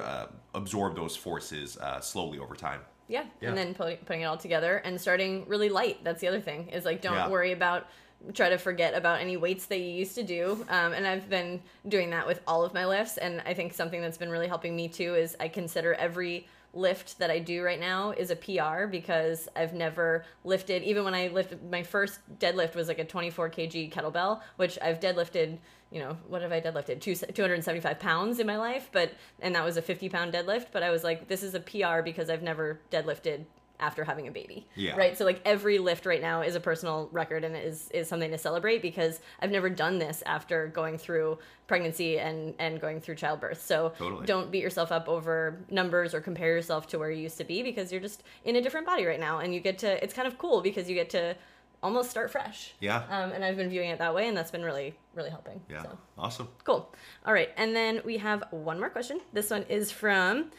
uh, 0.00 0.26
absorb 0.54 0.96
those 0.96 1.14
forces 1.16 1.76
uh, 1.76 2.00
slowly 2.00 2.38
over 2.38 2.54
time. 2.54 2.80
Yeah. 3.08 3.24
Yeah. 3.40 3.50
And 3.50 3.58
then 3.58 3.74
putting, 3.74 3.98
putting 3.98 4.22
it 4.22 4.24
all 4.24 4.38
together 4.38 4.78
and 4.78 4.98
starting 4.98 5.44
really 5.46 5.68
light. 5.68 6.02
That's 6.02 6.20
the 6.20 6.28
other 6.28 6.40
thing 6.40 6.68
is 6.68 6.84
like, 6.84 7.02
don't 7.02 7.14
Yeah. 7.14 7.28
worry 7.28 7.52
about, 7.52 7.88
try 8.34 8.48
to 8.48 8.58
forget 8.58 8.94
about 8.94 9.20
any 9.20 9.36
weights 9.36 9.66
that 9.66 9.78
you 9.78 9.90
used 9.90 10.14
to 10.14 10.22
do. 10.22 10.64
Um, 10.68 10.92
and 10.92 11.06
I've 11.06 11.28
been 11.28 11.60
doing 11.88 12.10
that 12.10 12.26
with 12.26 12.40
all 12.46 12.64
of 12.64 12.72
my 12.72 12.86
lifts. 12.86 13.18
And 13.18 13.42
I 13.44 13.54
think 13.54 13.72
something 13.72 14.00
that's 14.00 14.18
been 14.18 14.30
really 14.30 14.48
helping 14.48 14.76
me 14.76 14.88
too 14.88 15.14
is 15.14 15.36
I 15.40 15.48
consider 15.48 15.94
every 15.94 16.46
lift 16.74 17.18
that 17.18 17.30
I 17.30 17.38
do 17.38 17.62
right 17.62 17.78
now 17.78 18.12
is 18.12 18.30
a 18.30 18.36
PR 18.36 18.86
because 18.86 19.48
I've 19.54 19.74
never 19.74 20.24
lifted, 20.44 20.82
even 20.82 21.04
when 21.04 21.14
I 21.14 21.28
lifted 21.28 21.70
my 21.70 21.82
first 21.82 22.20
deadlift 22.38 22.74
was 22.74 22.88
like 22.88 22.98
a 22.98 23.04
24 23.04 23.50
kg 23.50 23.92
kettlebell, 23.92 24.40
which 24.56 24.78
I've 24.80 24.98
deadlifted, 24.98 25.58
you 25.90 26.00
know, 26.00 26.16
what 26.28 26.40
have 26.40 26.52
I 26.52 26.60
deadlifted? 26.60 27.00
Two, 27.00 27.14
275 27.14 27.98
pounds 27.98 28.38
in 28.38 28.46
my 28.46 28.56
life, 28.56 28.88
but, 28.90 29.12
and 29.40 29.54
that 29.54 29.64
was 29.64 29.76
a 29.76 29.82
50 29.82 30.08
pound 30.08 30.32
deadlift. 30.32 30.66
But 30.72 30.82
I 30.82 30.90
was 30.90 31.04
like, 31.04 31.28
this 31.28 31.42
is 31.42 31.54
a 31.54 31.60
PR 31.60 32.00
because 32.02 32.30
I've 32.30 32.42
never 32.42 32.80
deadlifted 32.90 33.44
after 33.82 34.04
having 34.04 34.28
a 34.28 34.30
baby. 34.30 34.66
Yeah. 34.76 34.96
Right. 34.96 35.18
So 35.18 35.24
like 35.24 35.42
every 35.44 35.78
lift 35.78 36.06
right 36.06 36.22
now 36.22 36.40
is 36.40 36.54
a 36.54 36.60
personal 36.60 37.08
record 37.12 37.44
and 37.44 37.56
is 37.56 37.90
is 37.90 38.08
something 38.08 38.30
to 38.30 38.38
celebrate 38.38 38.80
because 38.80 39.20
I've 39.40 39.50
never 39.50 39.68
done 39.68 39.98
this 39.98 40.22
after 40.24 40.68
going 40.68 40.96
through 40.96 41.38
pregnancy 41.66 42.18
and 42.18 42.54
and 42.58 42.80
going 42.80 43.00
through 43.00 43.16
childbirth. 43.16 43.60
So 43.60 43.92
Totally. 43.98 44.24
don't 44.24 44.50
beat 44.50 44.62
yourself 44.62 44.92
up 44.92 45.08
over 45.08 45.58
numbers 45.68 46.14
or 46.14 46.20
compare 46.20 46.54
yourself 46.54 46.86
to 46.88 46.98
where 46.98 47.10
you 47.10 47.22
used 47.22 47.38
to 47.38 47.44
be 47.44 47.62
because 47.62 47.90
you're 47.90 48.00
just 48.00 48.22
in 48.44 48.56
a 48.56 48.62
different 48.62 48.86
body 48.86 49.04
right 49.04 49.20
now 49.20 49.40
and 49.40 49.52
you 49.52 49.60
get 49.60 49.78
to 49.78 50.02
it's 50.02 50.14
kind 50.14 50.28
of 50.28 50.38
cool 50.38 50.62
because 50.62 50.88
you 50.88 50.94
get 50.94 51.10
to 51.10 51.36
almost 51.82 52.10
start 52.10 52.30
fresh. 52.30 52.74
Yeah. 52.80 53.02
Um, 53.10 53.32
and 53.32 53.44
I've 53.44 53.56
been 53.56 53.68
viewing 53.68 53.90
it 53.90 53.98
that 53.98 54.14
way, 54.14 54.28
and 54.28 54.36
that's 54.36 54.50
been 54.50 54.62
really, 54.62 54.94
really 55.14 55.30
helping. 55.30 55.60
Yeah. 55.68 55.82
So. 55.82 55.98
Awesome. 56.16 56.48
Cool. 56.64 56.94
All 57.26 57.32
right. 57.32 57.50
And 57.56 57.74
then 57.74 58.00
we 58.04 58.18
have 58.18 58.44
one 58.50 58.78
more 58.78 58.90
question. 58.90 59.20
This 59.32 59.50
one 59.50 59.64
is 59.64 59.90
from 59.90 60.50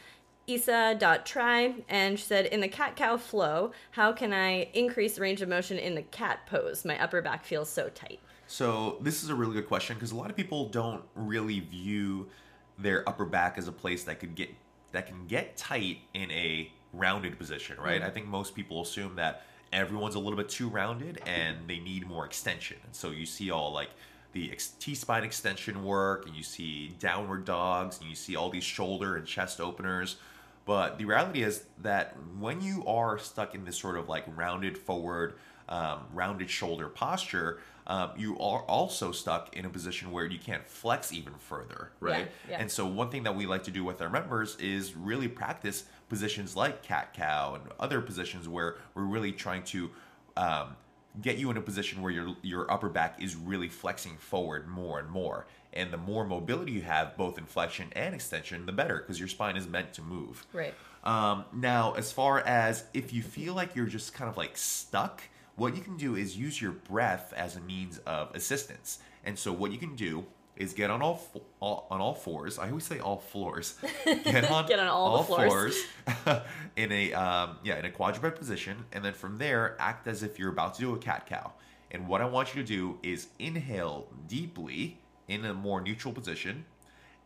Isa.try. 0.48 1.76
And 1.90 2.20
she 2.20 2.26
said, 2.26 2.46
In 2.48 2.62
the 2.62 2.68
cat 2.68 2.96
cow 2.96 3.18
flow, 3.18 3.72
how 3.92 4.12
can 4.12 4.34
I 4.34 4.70
increase 4.74 5.16
the 5.16 5.22
range 5.22 5.42
of 5.42 5.50
motion 5.50 5.78
in 5.78 5.96
the 5.96 6.02
cat 6.02 6.46
pose? 6.46 6.86
My 6.86 7.02
upper 7.02 7.22
back 7.22 7.46
feels 7.46 7.70
so 7.70 7.90
tight. 7.90 8.20
So 8.48 8.98
this 9.02 9.24
is 9.24 9.30
a 9.30 9.36
really 9.36 9.54
good 9.54 9.68
question 9.68 9.96
because 9.96 10.12
a 10.12 10.16
lot 10.16 10.30
of 10.30 10.36
people 10.36 10.70
don't 10.70 11.04
really 11.16 11.60
view 11.62 12.30
their 12.78 13.08
upper 13.08 13.26
back 13.26 13.58
as 13.58 13.68
a 13.68 13.72
place 13.72 14.04
that 14.04 14.20
could 14.20 14.36
get 14.36 14.50
that 14.92 15.08
can 15.08 15.26
get 15.28 15.58
tight 15.58 16.00
in 16.14 16.30
a 16.32 16.72
rounded 16.94 17.38
position, 17.38 17.78
right? 17.80 18.02
Mm. 18.02 18.06
I 18.06 18.10
think 18.10 18.28
most 18.28 18.54
people 18.54 18.82
assume 18.82 19.16
that 19.16 19.44
everyone's 19.72 20.16
a 20.16 20.20
little 20.20 20.38
bit 20.38 20.50
too 20.50 20.70
rounded 20.70 21.20
and 21.26 21.58
they 21.68 21.80
need 21.80 22.08
more 22.08 22.26
extension. 22.26 22.78
And 22.86 22.96
so 22.96 23.10
you 23.10 23.26
see 23.26 23.50
all 23.50 23.74
like 23.74 23.90
the 24.34 24.52
ex- 24.52 24.74
T-spine 24.80 25.24
extension 25.24 25.84
work 25.84 26.28
and 26.28 26.36
you 26.36 26.44
see 26.44 26.90
downward 27.00 27.46
dogs 27.46 28.00
and 28.00 28.08
you 28.08 28.16
see 28.16 28.36
all 28.36 28.50
these 28.50 28.64
shoulder 28.64 29.16
and 29.16 29.26
chest 29.26 29.60
openers. 29.60 30.18
But 30.66 30.98
the 30.98 31.06
reality 31.06 31.44
is 31.44 31.66
that 31.82 32.16
when 32.40 32.62
you 32.62 32.86
are 32.86 33.18
stuck 33.18 33.54
in 33.54 33.66
this 33.66 33.78
sort 33.78 33.98
of 33.98 34.08
like 34.08 34.24
rounded 34.36 34.78
forward, 34.78 35.36
um, 35.68 36.06
rounded 36.14 36.50
shoulder 36.50 36.88
posture, 36.88 37.60
um, 37.86 38.12
you 38.18 38.40
are 38.40 38.62
also 38.62 39.12
stuck 39.12 39.56
in 39.56 39.66
a 39.66 39.70
position 39.70 40.12
where 40.12 40.26
you 40.26 40.40
can't 40.40 40.66
flex 40.66 41.12
even 41.12 41.34
further, 41.34 41.92
right? 42.00 42.30
Yeah, 42.48 42.52
yeah. 42.52 42.62
And 42.62 42.72
so 42.72 42.86
one 42.86 43.10
thing 43.10 43.24
that 43.24 43.36
we 43.36 43.46
like 43.46 43.64
to 43.64 43.72
do 43.72 43.84
with 43.84 44.02
our 44.02 44.10
members 44.10 44.56
is 44.58 44.96
really 44.96 45.28
practice 45.28 45.84
positions 46.08 46.56
like 46.56 46.82
cat 46.82 47.14
cow 47.14 47.56
and 47.56 47.64
other 47.80 48.00
positions 48.00 48.48
where 48.48 48.78
we're 48.96 49.04
really 49.04 49.34
trying 49.34 49.64
to 49.64 49.92
um, 50.38 50.76
get 51.22 51.38
you 51.38 51.52
in 51.52 51.58
a 51.58 51.62
position 51.62 52.02
where 52.02 52.12
your 52.12 52.36
your 52.42 52.72
upper 52.72 52.90
back 52.90 53.22
is 53.22 53.36
really 53.36 53.70
flexing 53.70 54.18
forward 54.18 54.68
more 54.68 55.00
and 55.00 55.10
more. 55.10 55.46
And 55.74 55.92
the 55.92 55.98
more 55.98 56.24
mobility 56.24 56.72
you 56.72 56.82
have, 56.84 57.18
both 57.18 57.38
in 57.38 57.46
flexion 57.46 57.88
and 57.94 58.14
extension, 58.14 58.66
the 58.66 58.72
better, 58.72 59.00
because 59.00 59.20
your 59.20 59.28
spine 59.28 59.58
is 59.58 59.68
meant 59.68 59.94
to 59.94 60.04
move. 60.04 60.46
Right. 60.54 60.74
Um, 61.04 61.46
now, 61.52 61.94
as 61.94 62.12
far 62.12 62.40
as 62.42 62.86
if 62.94 63.12
you 63.12 63.24
feel 63.24 63.56
like 63.56 63.76
you're 63.76 63.88
just 63.88 64.14
kind 64.14 64.30
of 64.30 64.38
like 64.38 64.56
stuck, 64.56 65.24
what 65.56 65.76
you 65.76 65.82
can 65.82 65.98
do 65.98 66.16
is 66.16 66.38
use 66.38 66.62
your 66.62 66.72
breath 66.72 67.34
as 67.36 67.56
a 67.56 67.60
means 67.60 67.98
of 68.06 68.34
assistance. 68.36 69.00
And 69.26 69.38
so, 69.38 69.52
what 69.52 69.72
you 69.72 69.78
can 69.78 69.96
do 69.96 70.26
is 70.56 70.74
get 70.74 70.90
on 70.90 71.02
all, 71.02 71.22
all 71.60 71.88
on 71.90 72.00
all 72.00 72.14
fours. 72.14 72.60
I 72.60 72.70
always 72.70 72.86
say 72.86 73.00
all 73.00 73.18
floors. 73.18 73.76
Get 74.06 74.50
on, 74.52 74.68
Get 74.68 74.80
on 74.80 74.88
all 74.88 75.18
the 75.18 75.24
floors. 75.24 75.76
floors 76.24 76.42
in 76.76 76.92
a 76.92 77.14
um, 77.14 77.58
yeah 77.64 77.80
in 77.80 77.86
a 77.86 77.90
quadruped 77.92 78.38
position, 78.38 78.86
and 78.92 79.04
then 79.04 79.14
from 79.14 79.38
there 79.38 79.76
act 79.80 80.08
as 80.08 80.22
if 80.22 80.38
you're 80.38 80.52
about 80.52 80.76
to 80.76 80.82
do 80.82 80.94
a 80.94 80.98
cat 80.98 81.26
cow. 81.26 81.54
And 81.92 82.08
what 82.08 82.22
I 82.22 82.26
want 82.26 82.56
you 82.56 82.62
to 82.62 82.68
do 82.68 82.98
is 83.04 83.28
inhale 83.40 84.08
deeply 84.28 85.00
in 85.28 85.46
a 85.46 85.54
more 85.54 85.82
neutral 85.82 86.14
position, 86.14 86.66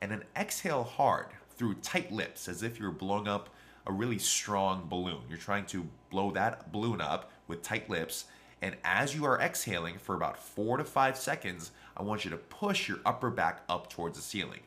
and 0.01 0.11
then 0.11 0.23
exhale 0.35 0.83
hard 0.83 1.27
through 1.57 1.75
tight 1.75 2.11
lips 2.11 2.47
as 2.47 2.63
if 2.63 2.79
you're 2.79 2.91
blowing 2.91 3.27
up 3.27 3.49
a 3.87 3.91
really 3.91 4.19
strong 4.19 4.85
balloon. 4.87 5.21
You're 5.29 5.37
trying 5.37 5.65
to 5.67 5.87
blow 6.09 6.31
that 6.31 6.71
balloon 6.71 7.01
up 7.01 7.31
with 7.47 7.61
tight 7.61 7.89
lips. 7.89 8.25
And 8.61 8.75
as 8.83 9.15
you 9.15 9.25
are 9.25 9.39
exhaling 9.39 9.97
for 9.97 10.15
about 10.15 10.37
four 10.37 10.77
to 10.77 10.83
five 10.83 11.17
seconds, 11.17 11.71
I 11.95 12.03
want 12.03 12.25
you 12.25 12.31
to 12.31 12.37
push 12.37 12.87
your 12.87 12.99
upper 13.05 13.29
back 13.29 13.61
up 13.69 13.89
towards 13.89 14.17
the 14.17 14.23
ceiling. 14.23 14.61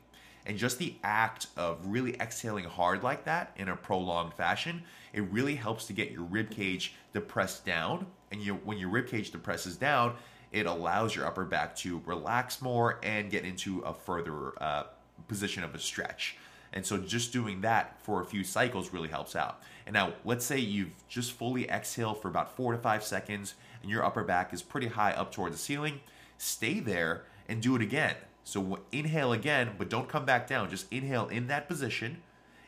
And 0.47 0.56
just 0.56 0.78
the 0.78 0.94
act 1.04 1.49
of 1.56 1.87
really 1.87 2.14
exhaling 2.20 2.64
hard 2.64 3.02
like 3.02 3.25
that 3.25 3.52
in 3.56 3.68
a 3.68 3.76
prolonged 3.76 4.35
fashion, 4.35 4.82
it 5.12 5.23
really 5.23 5.54
helps 5.54 5.87
to 5.87 5.92
get 5.92 6.11
your 6.11 6.23
rib 6.23 6.50
cage 6.50 6.94
depressed 7.12 7.64
down. 7.64 8.06
And 8.32 8.40
you, 8.40 8.54
when 8.54 8.78
your 8.78 8.88
rib 8.88 9.09
cage 9.09 9.30
depresses 9.30 9.76
down, 9.76 10.14
it 10.52 10.66
allows 10.66 11.14
your 11.14 11.26
upper 11.26 11.44
back 11.44 11.76
to 11.76 12.00
relax 12.06 12.62
more 12.62 12.99
and 13.02 13.30
get 13.30 13.44
into 13.44 13.80
a 13.80 13.92
further 13.92 14.52
uh, 14.62 14.85
position 15.28 15.62
of 15.62 15.75
a 15.75 15.78
stretch. 15.78 16.37
And 16.73 16.87
so 16.87 16.99
just 16.99 17.32
doing 17.32 17.61
that 17.62 18.00
for 18.02 18.20
a 18.20 18.25
few 18.25 18.44
cycles 18.44 18.92
really 18.92 19.09
helps 19.09 19.35
out. 19.35 19.62
And 19.87 19.94
now 19.94 20.14
let's 20.25 20.44
say 20.44 20.59
you've 20.59 20.92
just 21.09 21.32
fully 21.32 21.68
exhaled 21.68 22.23
for 22.23 22.28
about 22.28 22.56
four 22.56 22.73
to 22.73 22.78
five 22.78 23.02
seconds 23.04 23.54
and 23.82 23.90
your 23.90 24.04
upper 24.04 24.25
back 24.25 24.52
is 24.52 24.62
pretty 24.62 24.88
high 24.88 25.12
up 25.12 25.32
towards 25.32 25.54
the 25.54 25.60
ceiling. 25.60 26.00
Stay 26.38 26.80
there 26.80 27.25
and 27.49 27.60
do 27.60 27.76
it 27.76 27.82
again. 27.82 28.14
So 28.44 28.80
inhale 28.90 29.32
again, 29.32 29.70
but 29.78 29.90
don't 29.90 30.08
come 30.08 30.25
back 30.25 30.46
down. 30.46 30.70
Just 30.70 30.92
inhale 30.92 31.28
in 31.28 31.46
that 31.49 31.68
position 31.68 32.22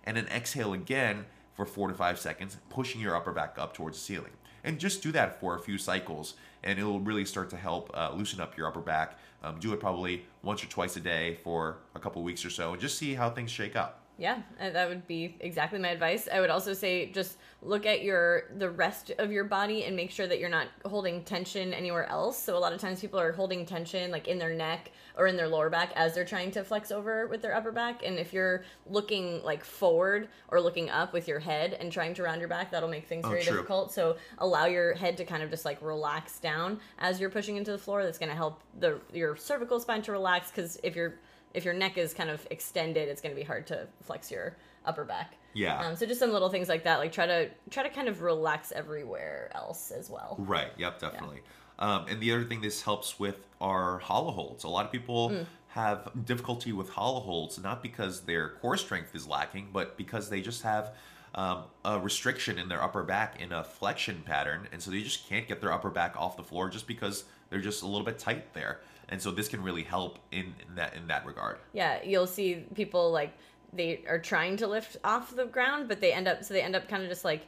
and 0.04 0.16
then 0.16 0.26
exhale 0.26 0.72
again 0.72 1.26
for 1.54 1.66
four 1.66 1.88
to 1.88 1.94
five 1.94 2.18
seconds, 2.18 2.56
pushing 2.70 3.00
your 3.00 3.16
upper 3.16 3.32
back 3.32 3.56
up 3.58 3.74
towards 3.74 3.98
the 3.98 4.04
ceiling. 4.04 4.32
And 4.64 4.78
just 4.78 5.02
do 5.02 5.12
that 5.12 5.40
for 5.40 5.56
a 5.56 5.58
few 5.58 5.76
cycles, 5.76 6.34
and 6.62 6.78
it'll 6.78 7.00
really 7.00 7.24
start 7.24 7.50
to 7.50 7.56
help 7.56 7.90
uh, 7.94 8.12
loosen 8.14 8.40
up 8.40 8.56
your 8.56 8.68
upper 8.68 8.80
back. 8.80 9.18
Um, 9.42 9.58
do 9.58 9.72
it 9.72 9.80
probably 9.80 10.24
once 10.42 10.62
or 10.62 10.68
twice 10.68 10.96
a 10.96 11.00
day 11.00 11.38
for 11.42 11.78
a 11.96 11.98
couple 11.98 12.22
weeks 12.22 12.44
or 12.44 12.50
so, 12.50 12.72
and 12.72 12.80
just 12.80 12.96
see 12.96 13.14
how 13.14 13.28
things 13.28 13.50
shake 13.50 13.74
up. 13.74 14.01
Yeah, 14.18 14.42
uh, 14.60 14.70
that 14.70 14.88
would 14.88 15.06
be 15.08 15.36
exactly 15.40 15.78
my 15.78 15.88
advice. 15.88 16.28
I 16.32 16.40
would 16.40 16.50
also 16.50 16.74
say 16.74 17.06
just 17.10 17.38
look 17.62 17.86
at 17.86 18.02
your 18.02 18.44
the 18.58 18.68
rest 18.68 19.10
of 19.18 19.32
your 19.32 19.44
body 19.44 19.84
and 19.84 19.96
make 19.96 20.10
sure 20.10 20.26
that 20.26 20.38
you're 20.38 20.50
not 20.50 20.68
holding 20.84 21.24
tension 21.24 21.72
anywhere 21.72 22.06
else. 22.08 22.38
So 22.40 22.56
a 22.56 22.60
lot 22.60 22.72
of 22.72 22.80
times 22.80 23.00
people 23.00 23.18
are 23.18 23.32
holding 23.32 23.64
tension 23.64 24.10
like 24.10 24.28
in 24.28 24.38
their 24.38 24.54
neck 24.54 24.90
or 25.16 25.26
in 25.26 25.36
their 25.36 25.48
lower 25.48 25.70
back 25.70 25.92
as 25.96 26.14
they're 26.14 26.24
trying 26.26 26.50
to 26.52 26.62
flex 26.62 26.92
over 26.92 27.26
with 27.26 27.40
their 27.42 27.54
upper 27.54 27.72
back. 27.72 28.04
And 28.04 28.18
if 28.18 28.32
you're 28.32 28.64
looking 28.86 29.42
like 29.42 29.64
forward 29.64 30.28
or 30.48 30.60
looking 30.60 30.90
up 30.90 31.12
with 31.12 31.26
your 31.26 31.38
head 31.40 31.74
and 31.80 31.90
trying 31.90 32.14
to 32.14 32.22
round 32.22 32.40
your 32.40 32.48
back, 32.48 32.70
that'll 32.70 32.88
make 32.90 33.06
things 33.08 33.24
Oh, 33.24 33.30
very 33.30 33.42
true. 33.42 33.56
difficult. 33.56 33.92
So 33.92 34.16
allow 34.38 34.66
your 34.66 34.94
head 34.94 35.16
to 35.16 35.24
kind 35.24 35.42
of 35.42 35.50
just 35.50 35.64
like 35.64 35.78
relax 35.80 36.38
down 36.38 36.80
as 36.98 37.18
you're 37.18 37.30
pushing 37.30 37.56
into 37.56 37.72
the 37.72 37.78
floor. 37.78 38.04
That's 38.04 38.18
going 38.18 38.30
to 38.30 38.36
help 38.36 38.60
the 38.78 39.00
your 39.12 39.36
cervical 39.36 39.80
spine 39.80 40.02
to 40.02 40.12
relax 40.12 40.50
because 40.50 40.78
if 40.82 40.94
you're 40.94 41.14
if 41.54 41.64
your 41.64 41.74
neck 41.74 41.98
is 41.98 42.14
kind 42.14 42.30
of 42.30 42.46
extended, 42.50 43.08
it's 43.08 43.20
going 43.20 43.34
to 43.34 43.38
be 43.40 43.44
hard 43.46 43.66
to 43.68 43.86
flex 44.02 44.30
your 44.30 44.56
upper 44.84 45.04
back. 45.04 45.34
Yeah. 45.54 45.78
Um, 45.80 45.96
so 45.96 46.06
just 46.06 46.18
some 46.20 46.32
little 46.32 46.48
things 46.48 46.68
like 46.68 46.84
that, 46.84 46.98
like 46.98 47.12
try 47.12 47.26
to 47.26 47.50
try 47.70 47.82
to 47.82 47.90
kind 47.90 48.08
of 48.08 48.22
relax 48.22 48.72
everywhere 48.72 49.50
else 49.54 49.90
as 49.90 50.08
well. 50.08 50.36
Right. 50.38 50.70
Yep. 50.78 50.98
Definitely. 51.00 51.40
Um, 51.78 52.06
and 52.08 52.20
the 52.20 52.32
other 52.32 52.44
thing 52.44 52.60
this 52.60 52.82
helps 52.82 53.18
with 53.18 53.36
are 53.60 53.98
hollow 53.98 54.30
holds. 54.30 54.64
A 54.64 54.68
lot 54.68 54.86
of 54.86 54.92
people 54.92 55.30
Mm. 55.30 55.46
have 55.68 56.10
difficulty 56.24 56.72
with 56.72 56.90
hollow 56.90 57.20
holds, 57.20 57.58
not 57.58 57.82
because 57.82 58.22
their 58.22 58.50
core 58.60 58.76
strength 58.76 59.14
is 59.14 59.26
lacking, 59.26 59.70
but 59.72 59.96
because 59.96 60.30
they 60.30 60.40
just 60.40 60.62
have 60.62 60.94
um, 61.34 61.64
a 61.84 61.98
restriction 61.98 62.58
in 62.58 62.68
their 62.68 62.82
upper 62.82 63.02
back 63.02 63.40
in 63.40 63.52
a 63.52 63.64
flexion 63.64 64.22
pattern, 64.24 64.68
and 64.72 64.82
so 64.82 64.90
they 64.90 65.02
just 65.02 65.28
can't 65.28 65.48
get 65.48 65.60
their 65.60 65.72
upper 65.72 65.90
back 65.90 66.14
off 66.16 66.36
the 66.36 66.42
floor 66.42 66.68
just 66.68 66.86
because 66.86 67.24
they're 67.50 67.60
just 67.60 67.82
a 67.82 67.86
little 67.86 68.04
bit 68.04 68.18
tight 68.18 68.52
there. 68.54 68.80
And 69.08 69.20
so 69.20 69.30
this 69.30 69.48
can 69.48 69.62
really 69.62 69.82
help 69.82 70.18
in, 70.30 70.54
in 70.68 70.74
that 70.76 70.94
in 70.94 71.06
that 71.08 71.26
regard. 71.26 71.58
Yeah, 71.72 72.02
you'll 72.02 72.26
see 72.26 72.64
people 72.74 73.10
like 73.10 73.32
they 73.72 74.02
are 74.08 74.18
trying 74.18 74.56
to 74.58 74.66
lift 74.66 74.96
off 75.04 75.34
the 75.34 75.46
ground, 75.46 75.88
but 75.88 76.00
they 76.00 76.12
end 76.12 76.28
up 76.28 76.44
so 76.44 76.54
they 76.54 76.62
end 76.62 76.76
up 76.76 76.88
kind 76.88 77.02
of 77.02 77.08
just 77.08 77.24
like 77.24 77.46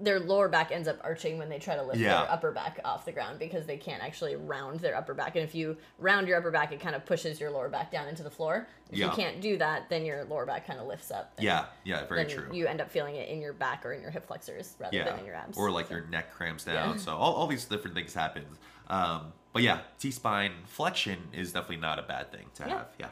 their 0.00 0.18
lower 0.20 0.48
back 0.48 0.72
ends 0.72 0.88
up 0.88 0.98
arching 1.02 1.38
when 1.38 1.48
they 1.48 1.58
try 1.58 1.76
to 1.76 1.82
lift 1.82 1.98
Yeah. 1.98 2.22
their 2.22 2.30
upper 2.32 2.50
back 2.52 2.80
off 2.84 3.04
the 3.04 3.12
ground 3.12 3.38
because 3.38 3.66
they 3.66 3.76
can't 3.76 4.02
actually 4.02 4.34
round 4.36 4.80
their 4.80 4.96
upper 4.96 5.14
back. 5.14 5.36
And 5.36 5.44
if 5.44 5.54
you 5.54 5.76
round 5.98 6.26
your 6.28 6.38
upper 6.38 6.50
back, 6.50 6.72
it 6.72 6.80
kind 6.80 6.94
of 6.96 7.04
pushes 7.06 7.38
your 7.40 7.50
lower 7.50 7.68
back 7.68 7.90
down 7.90 8.08
into 8.08 8.22
the 8.22 8.30
floor. 8.30 8.66
If 8.90 8.98
Yeah. 8.98 9.06
you 9.06 9.12
can't 9.12 9.40
do 9.40 9.56
that, 9.58 9.88
then 9.88 10.04
your 10.04 10.24
lower 10.24 10.44
back 10.46 10.66
kind 10.66 10.78
of 10.80 10.86
lifts 10.86 11.10
up. 11.10 11.32
Yeah. 11.38 11.66
Yeah. 11.84 12.04
Very 12.06 12.24
then 12.24 12.30
true. 12.36 12.48
you 12.52 12.66
end 12.66 12.80
up 12.80 12.90
feeling 12.90 13.16
it 13.16 13.28
in 13.28 13.40
your 13.40 13.52
back 13.52 13.84
or 13.86 13.92
in 13.92 14.02
your 14.02 14.10
hip 14.10 14.26
flexors 14.26 14.74
rather 14.78 14.96
yeah, 14.96 15.04
than 15.04 15.20
in 15.20 15.26
your 15.26 15.34
abs. 15.34 15.56
or 15.56 15.70
like 15.70 15.88
So- 15.88 15.94
your 15.96 16.06
neck 16.06 16.32
cramps 16.32 16.64
down. 16.64 16.98
So 16.98 17.14
all, 17.16 17.34
all 17.34 17.46
these 17.46 17.64
different 17.64 17.94
things 17.96 18.14
happen. 18.14 18.44
Um, 18.88 19.32
but 19.52 19.62
yeah, 19.62 19.80
T 19.98 20.10
spine 20.10 20.52
flexion 20.66 21.28
is 21.32 21.52
definitely 21.52 21.76
not 21.76 21.98
a 21.98 22.02
bad 22.02 22.32
thing 22.32 22.46
to 22.54 22.64
have. 22.64 22.88
Yeah. 22.98 23.08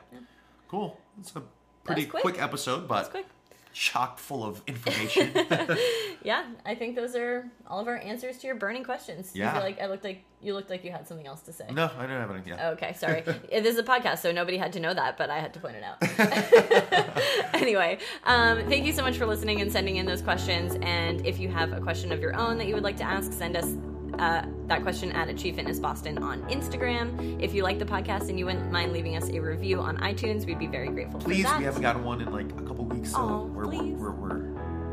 Cool. 0.68 0.98
It's 1.18 1.34
a 1.36 1.42
pretty 1.84 2.06
quick. 2.06 2.22
quick. 2.22 2.40
episode, 2.40 2.86
but 2.88 3.10
quick. 3.10 3.26
Chock 3.72 4.18
full 4.18 4.44
of 4.44 4.62
information. 4.66 5.32
Yeah, 6.22 6.44
I 6.66 6.74
think 6.74 6.96
those 6.96 7.16
are 7.16 7.50
all 7.66 7.80
of 7.80 7.88
our 7.88 7.96
answers 7.96 8.36
to 8.38 8.46
your 8.46 8.54
burning 8.54 8.84
questions. 8.84 9.32
Yeah. 9.34 9.54
feel 9.54 9.62
like 9.62 9.80
I 9.80 9.86
looked 9.86 10.04
like 10.04 10.22
you 10.42 10.52
looked 10.52 10.68
like 10.68 10.84
you 10.84 10.90
had 10.90 11.08
something 11.08 11.26
else 11.26 11.40
to 11.42 11.52
say. 11.52 11.64
no, 11.72 11.90
I 11.98 12.06
don't 12.06 12.20
have 12.20 12.30
anything. 12.30 12.52
Yeah. 12.52 12.70
Okay, 12.72 12.92
sorry. 12.92 13.22
this 13.50 13.72
is 13.72 13.78
a 13.78 13.82
podcast, 13.82 14.18
so 14.18 14.30
nobody 14.30 14.58
had 14.58 14.74
to 14.74 14.80
know 14.80 14.92
that, 14.92 15.16
but 15.16 15.30
I 15.30 15.38
had 15.38 15.54
to 15.54 15.60
point 15.60 15.76
it 15.76 15.82
out. 15.82 17.54
anyway, 17.54 17.98
um, 18.24 18.68
thank 18.68 18.84
you 18.84 18.92
so 18.92 19.02
much 19.02 19.16
for 19.16 19.24
listening 19.24 19.62
and 19.62 19.72
sending 19.72 19.96
in 19.96 20.04
those 20.04 20.20
questions. 20.20 20.76
And 20.82 21.24
if 21.26 21.38
you 21.38 21.48
have 21.48 21.72
a 21.72 21.80
question 21.80 22.12
of 22.12 22.20
your 22.20 22.34
own 22.34 22.58
that 22.58 22.66
you 22.66 22.74
would 22.74 22.84
like 22.84 22.98
to 22.98 23.04
ask, 23.04 23.32
send 23.32 23.56
us 23.56 23.74
uh, 24.18 24.44
that 24.66 24.82
question 24.82 25.12
at 25.12 25.28
Achieve 25.28 25.56
Fitness 25.56 25.78
Boston 25.78 26.18
on 26.18 26.42
Instagram. 26.50 27.40
If 27.42 27.54
you 27.54 27.62
like 27.62 27.78
the 27.78 27.84
podcast 27.84 28.28
and 28.28 28.38
you 28.38 28.46
wouldn't 28.46 28.70
mind 28.70 28.92
leaving 28.92 29.16
us 29.16 29.28
a 29.28 29.38
review 29.40 29.80
on 29.80 29.98
iTunes, 29.98 30.46
we'd 30.46 30.58
be 30.58 30.66
very 30.66 30.88
grateful 30.88 31.20
Please, 31.20 31.44
for 31.44 31.50
that. 31.50 31.58
we 31.58 31.64
haven't 31.64 31.82
gotten 31.82 32.04
one 32.04 32.20
in 32.20 32.32
like 32.32 32.50
a 32.52 32.62
couple 32.62 32.84
weeks, 32.84 33.12
so 33.12 33.18
Aw, 33.18 33.42
we're, 33.44 33.64
please. 33.64 33.96
we're, 33.98 34.10
we're, 34.12 34.38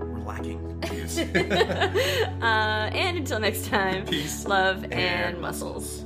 we're 0.06 0.20
lacking. 0.26 0.80
Please. 0.82 1.18
uh, 1.20 2.90
and 2.94 3.18
until 3.18 3.40
next 3.40 3.66
time, 3.66 4.06
Peace 4.06 4.46
love 4.46 4.84
and, 4.86 4.94
and 4.94 5.42
muscles. 5.42 6.06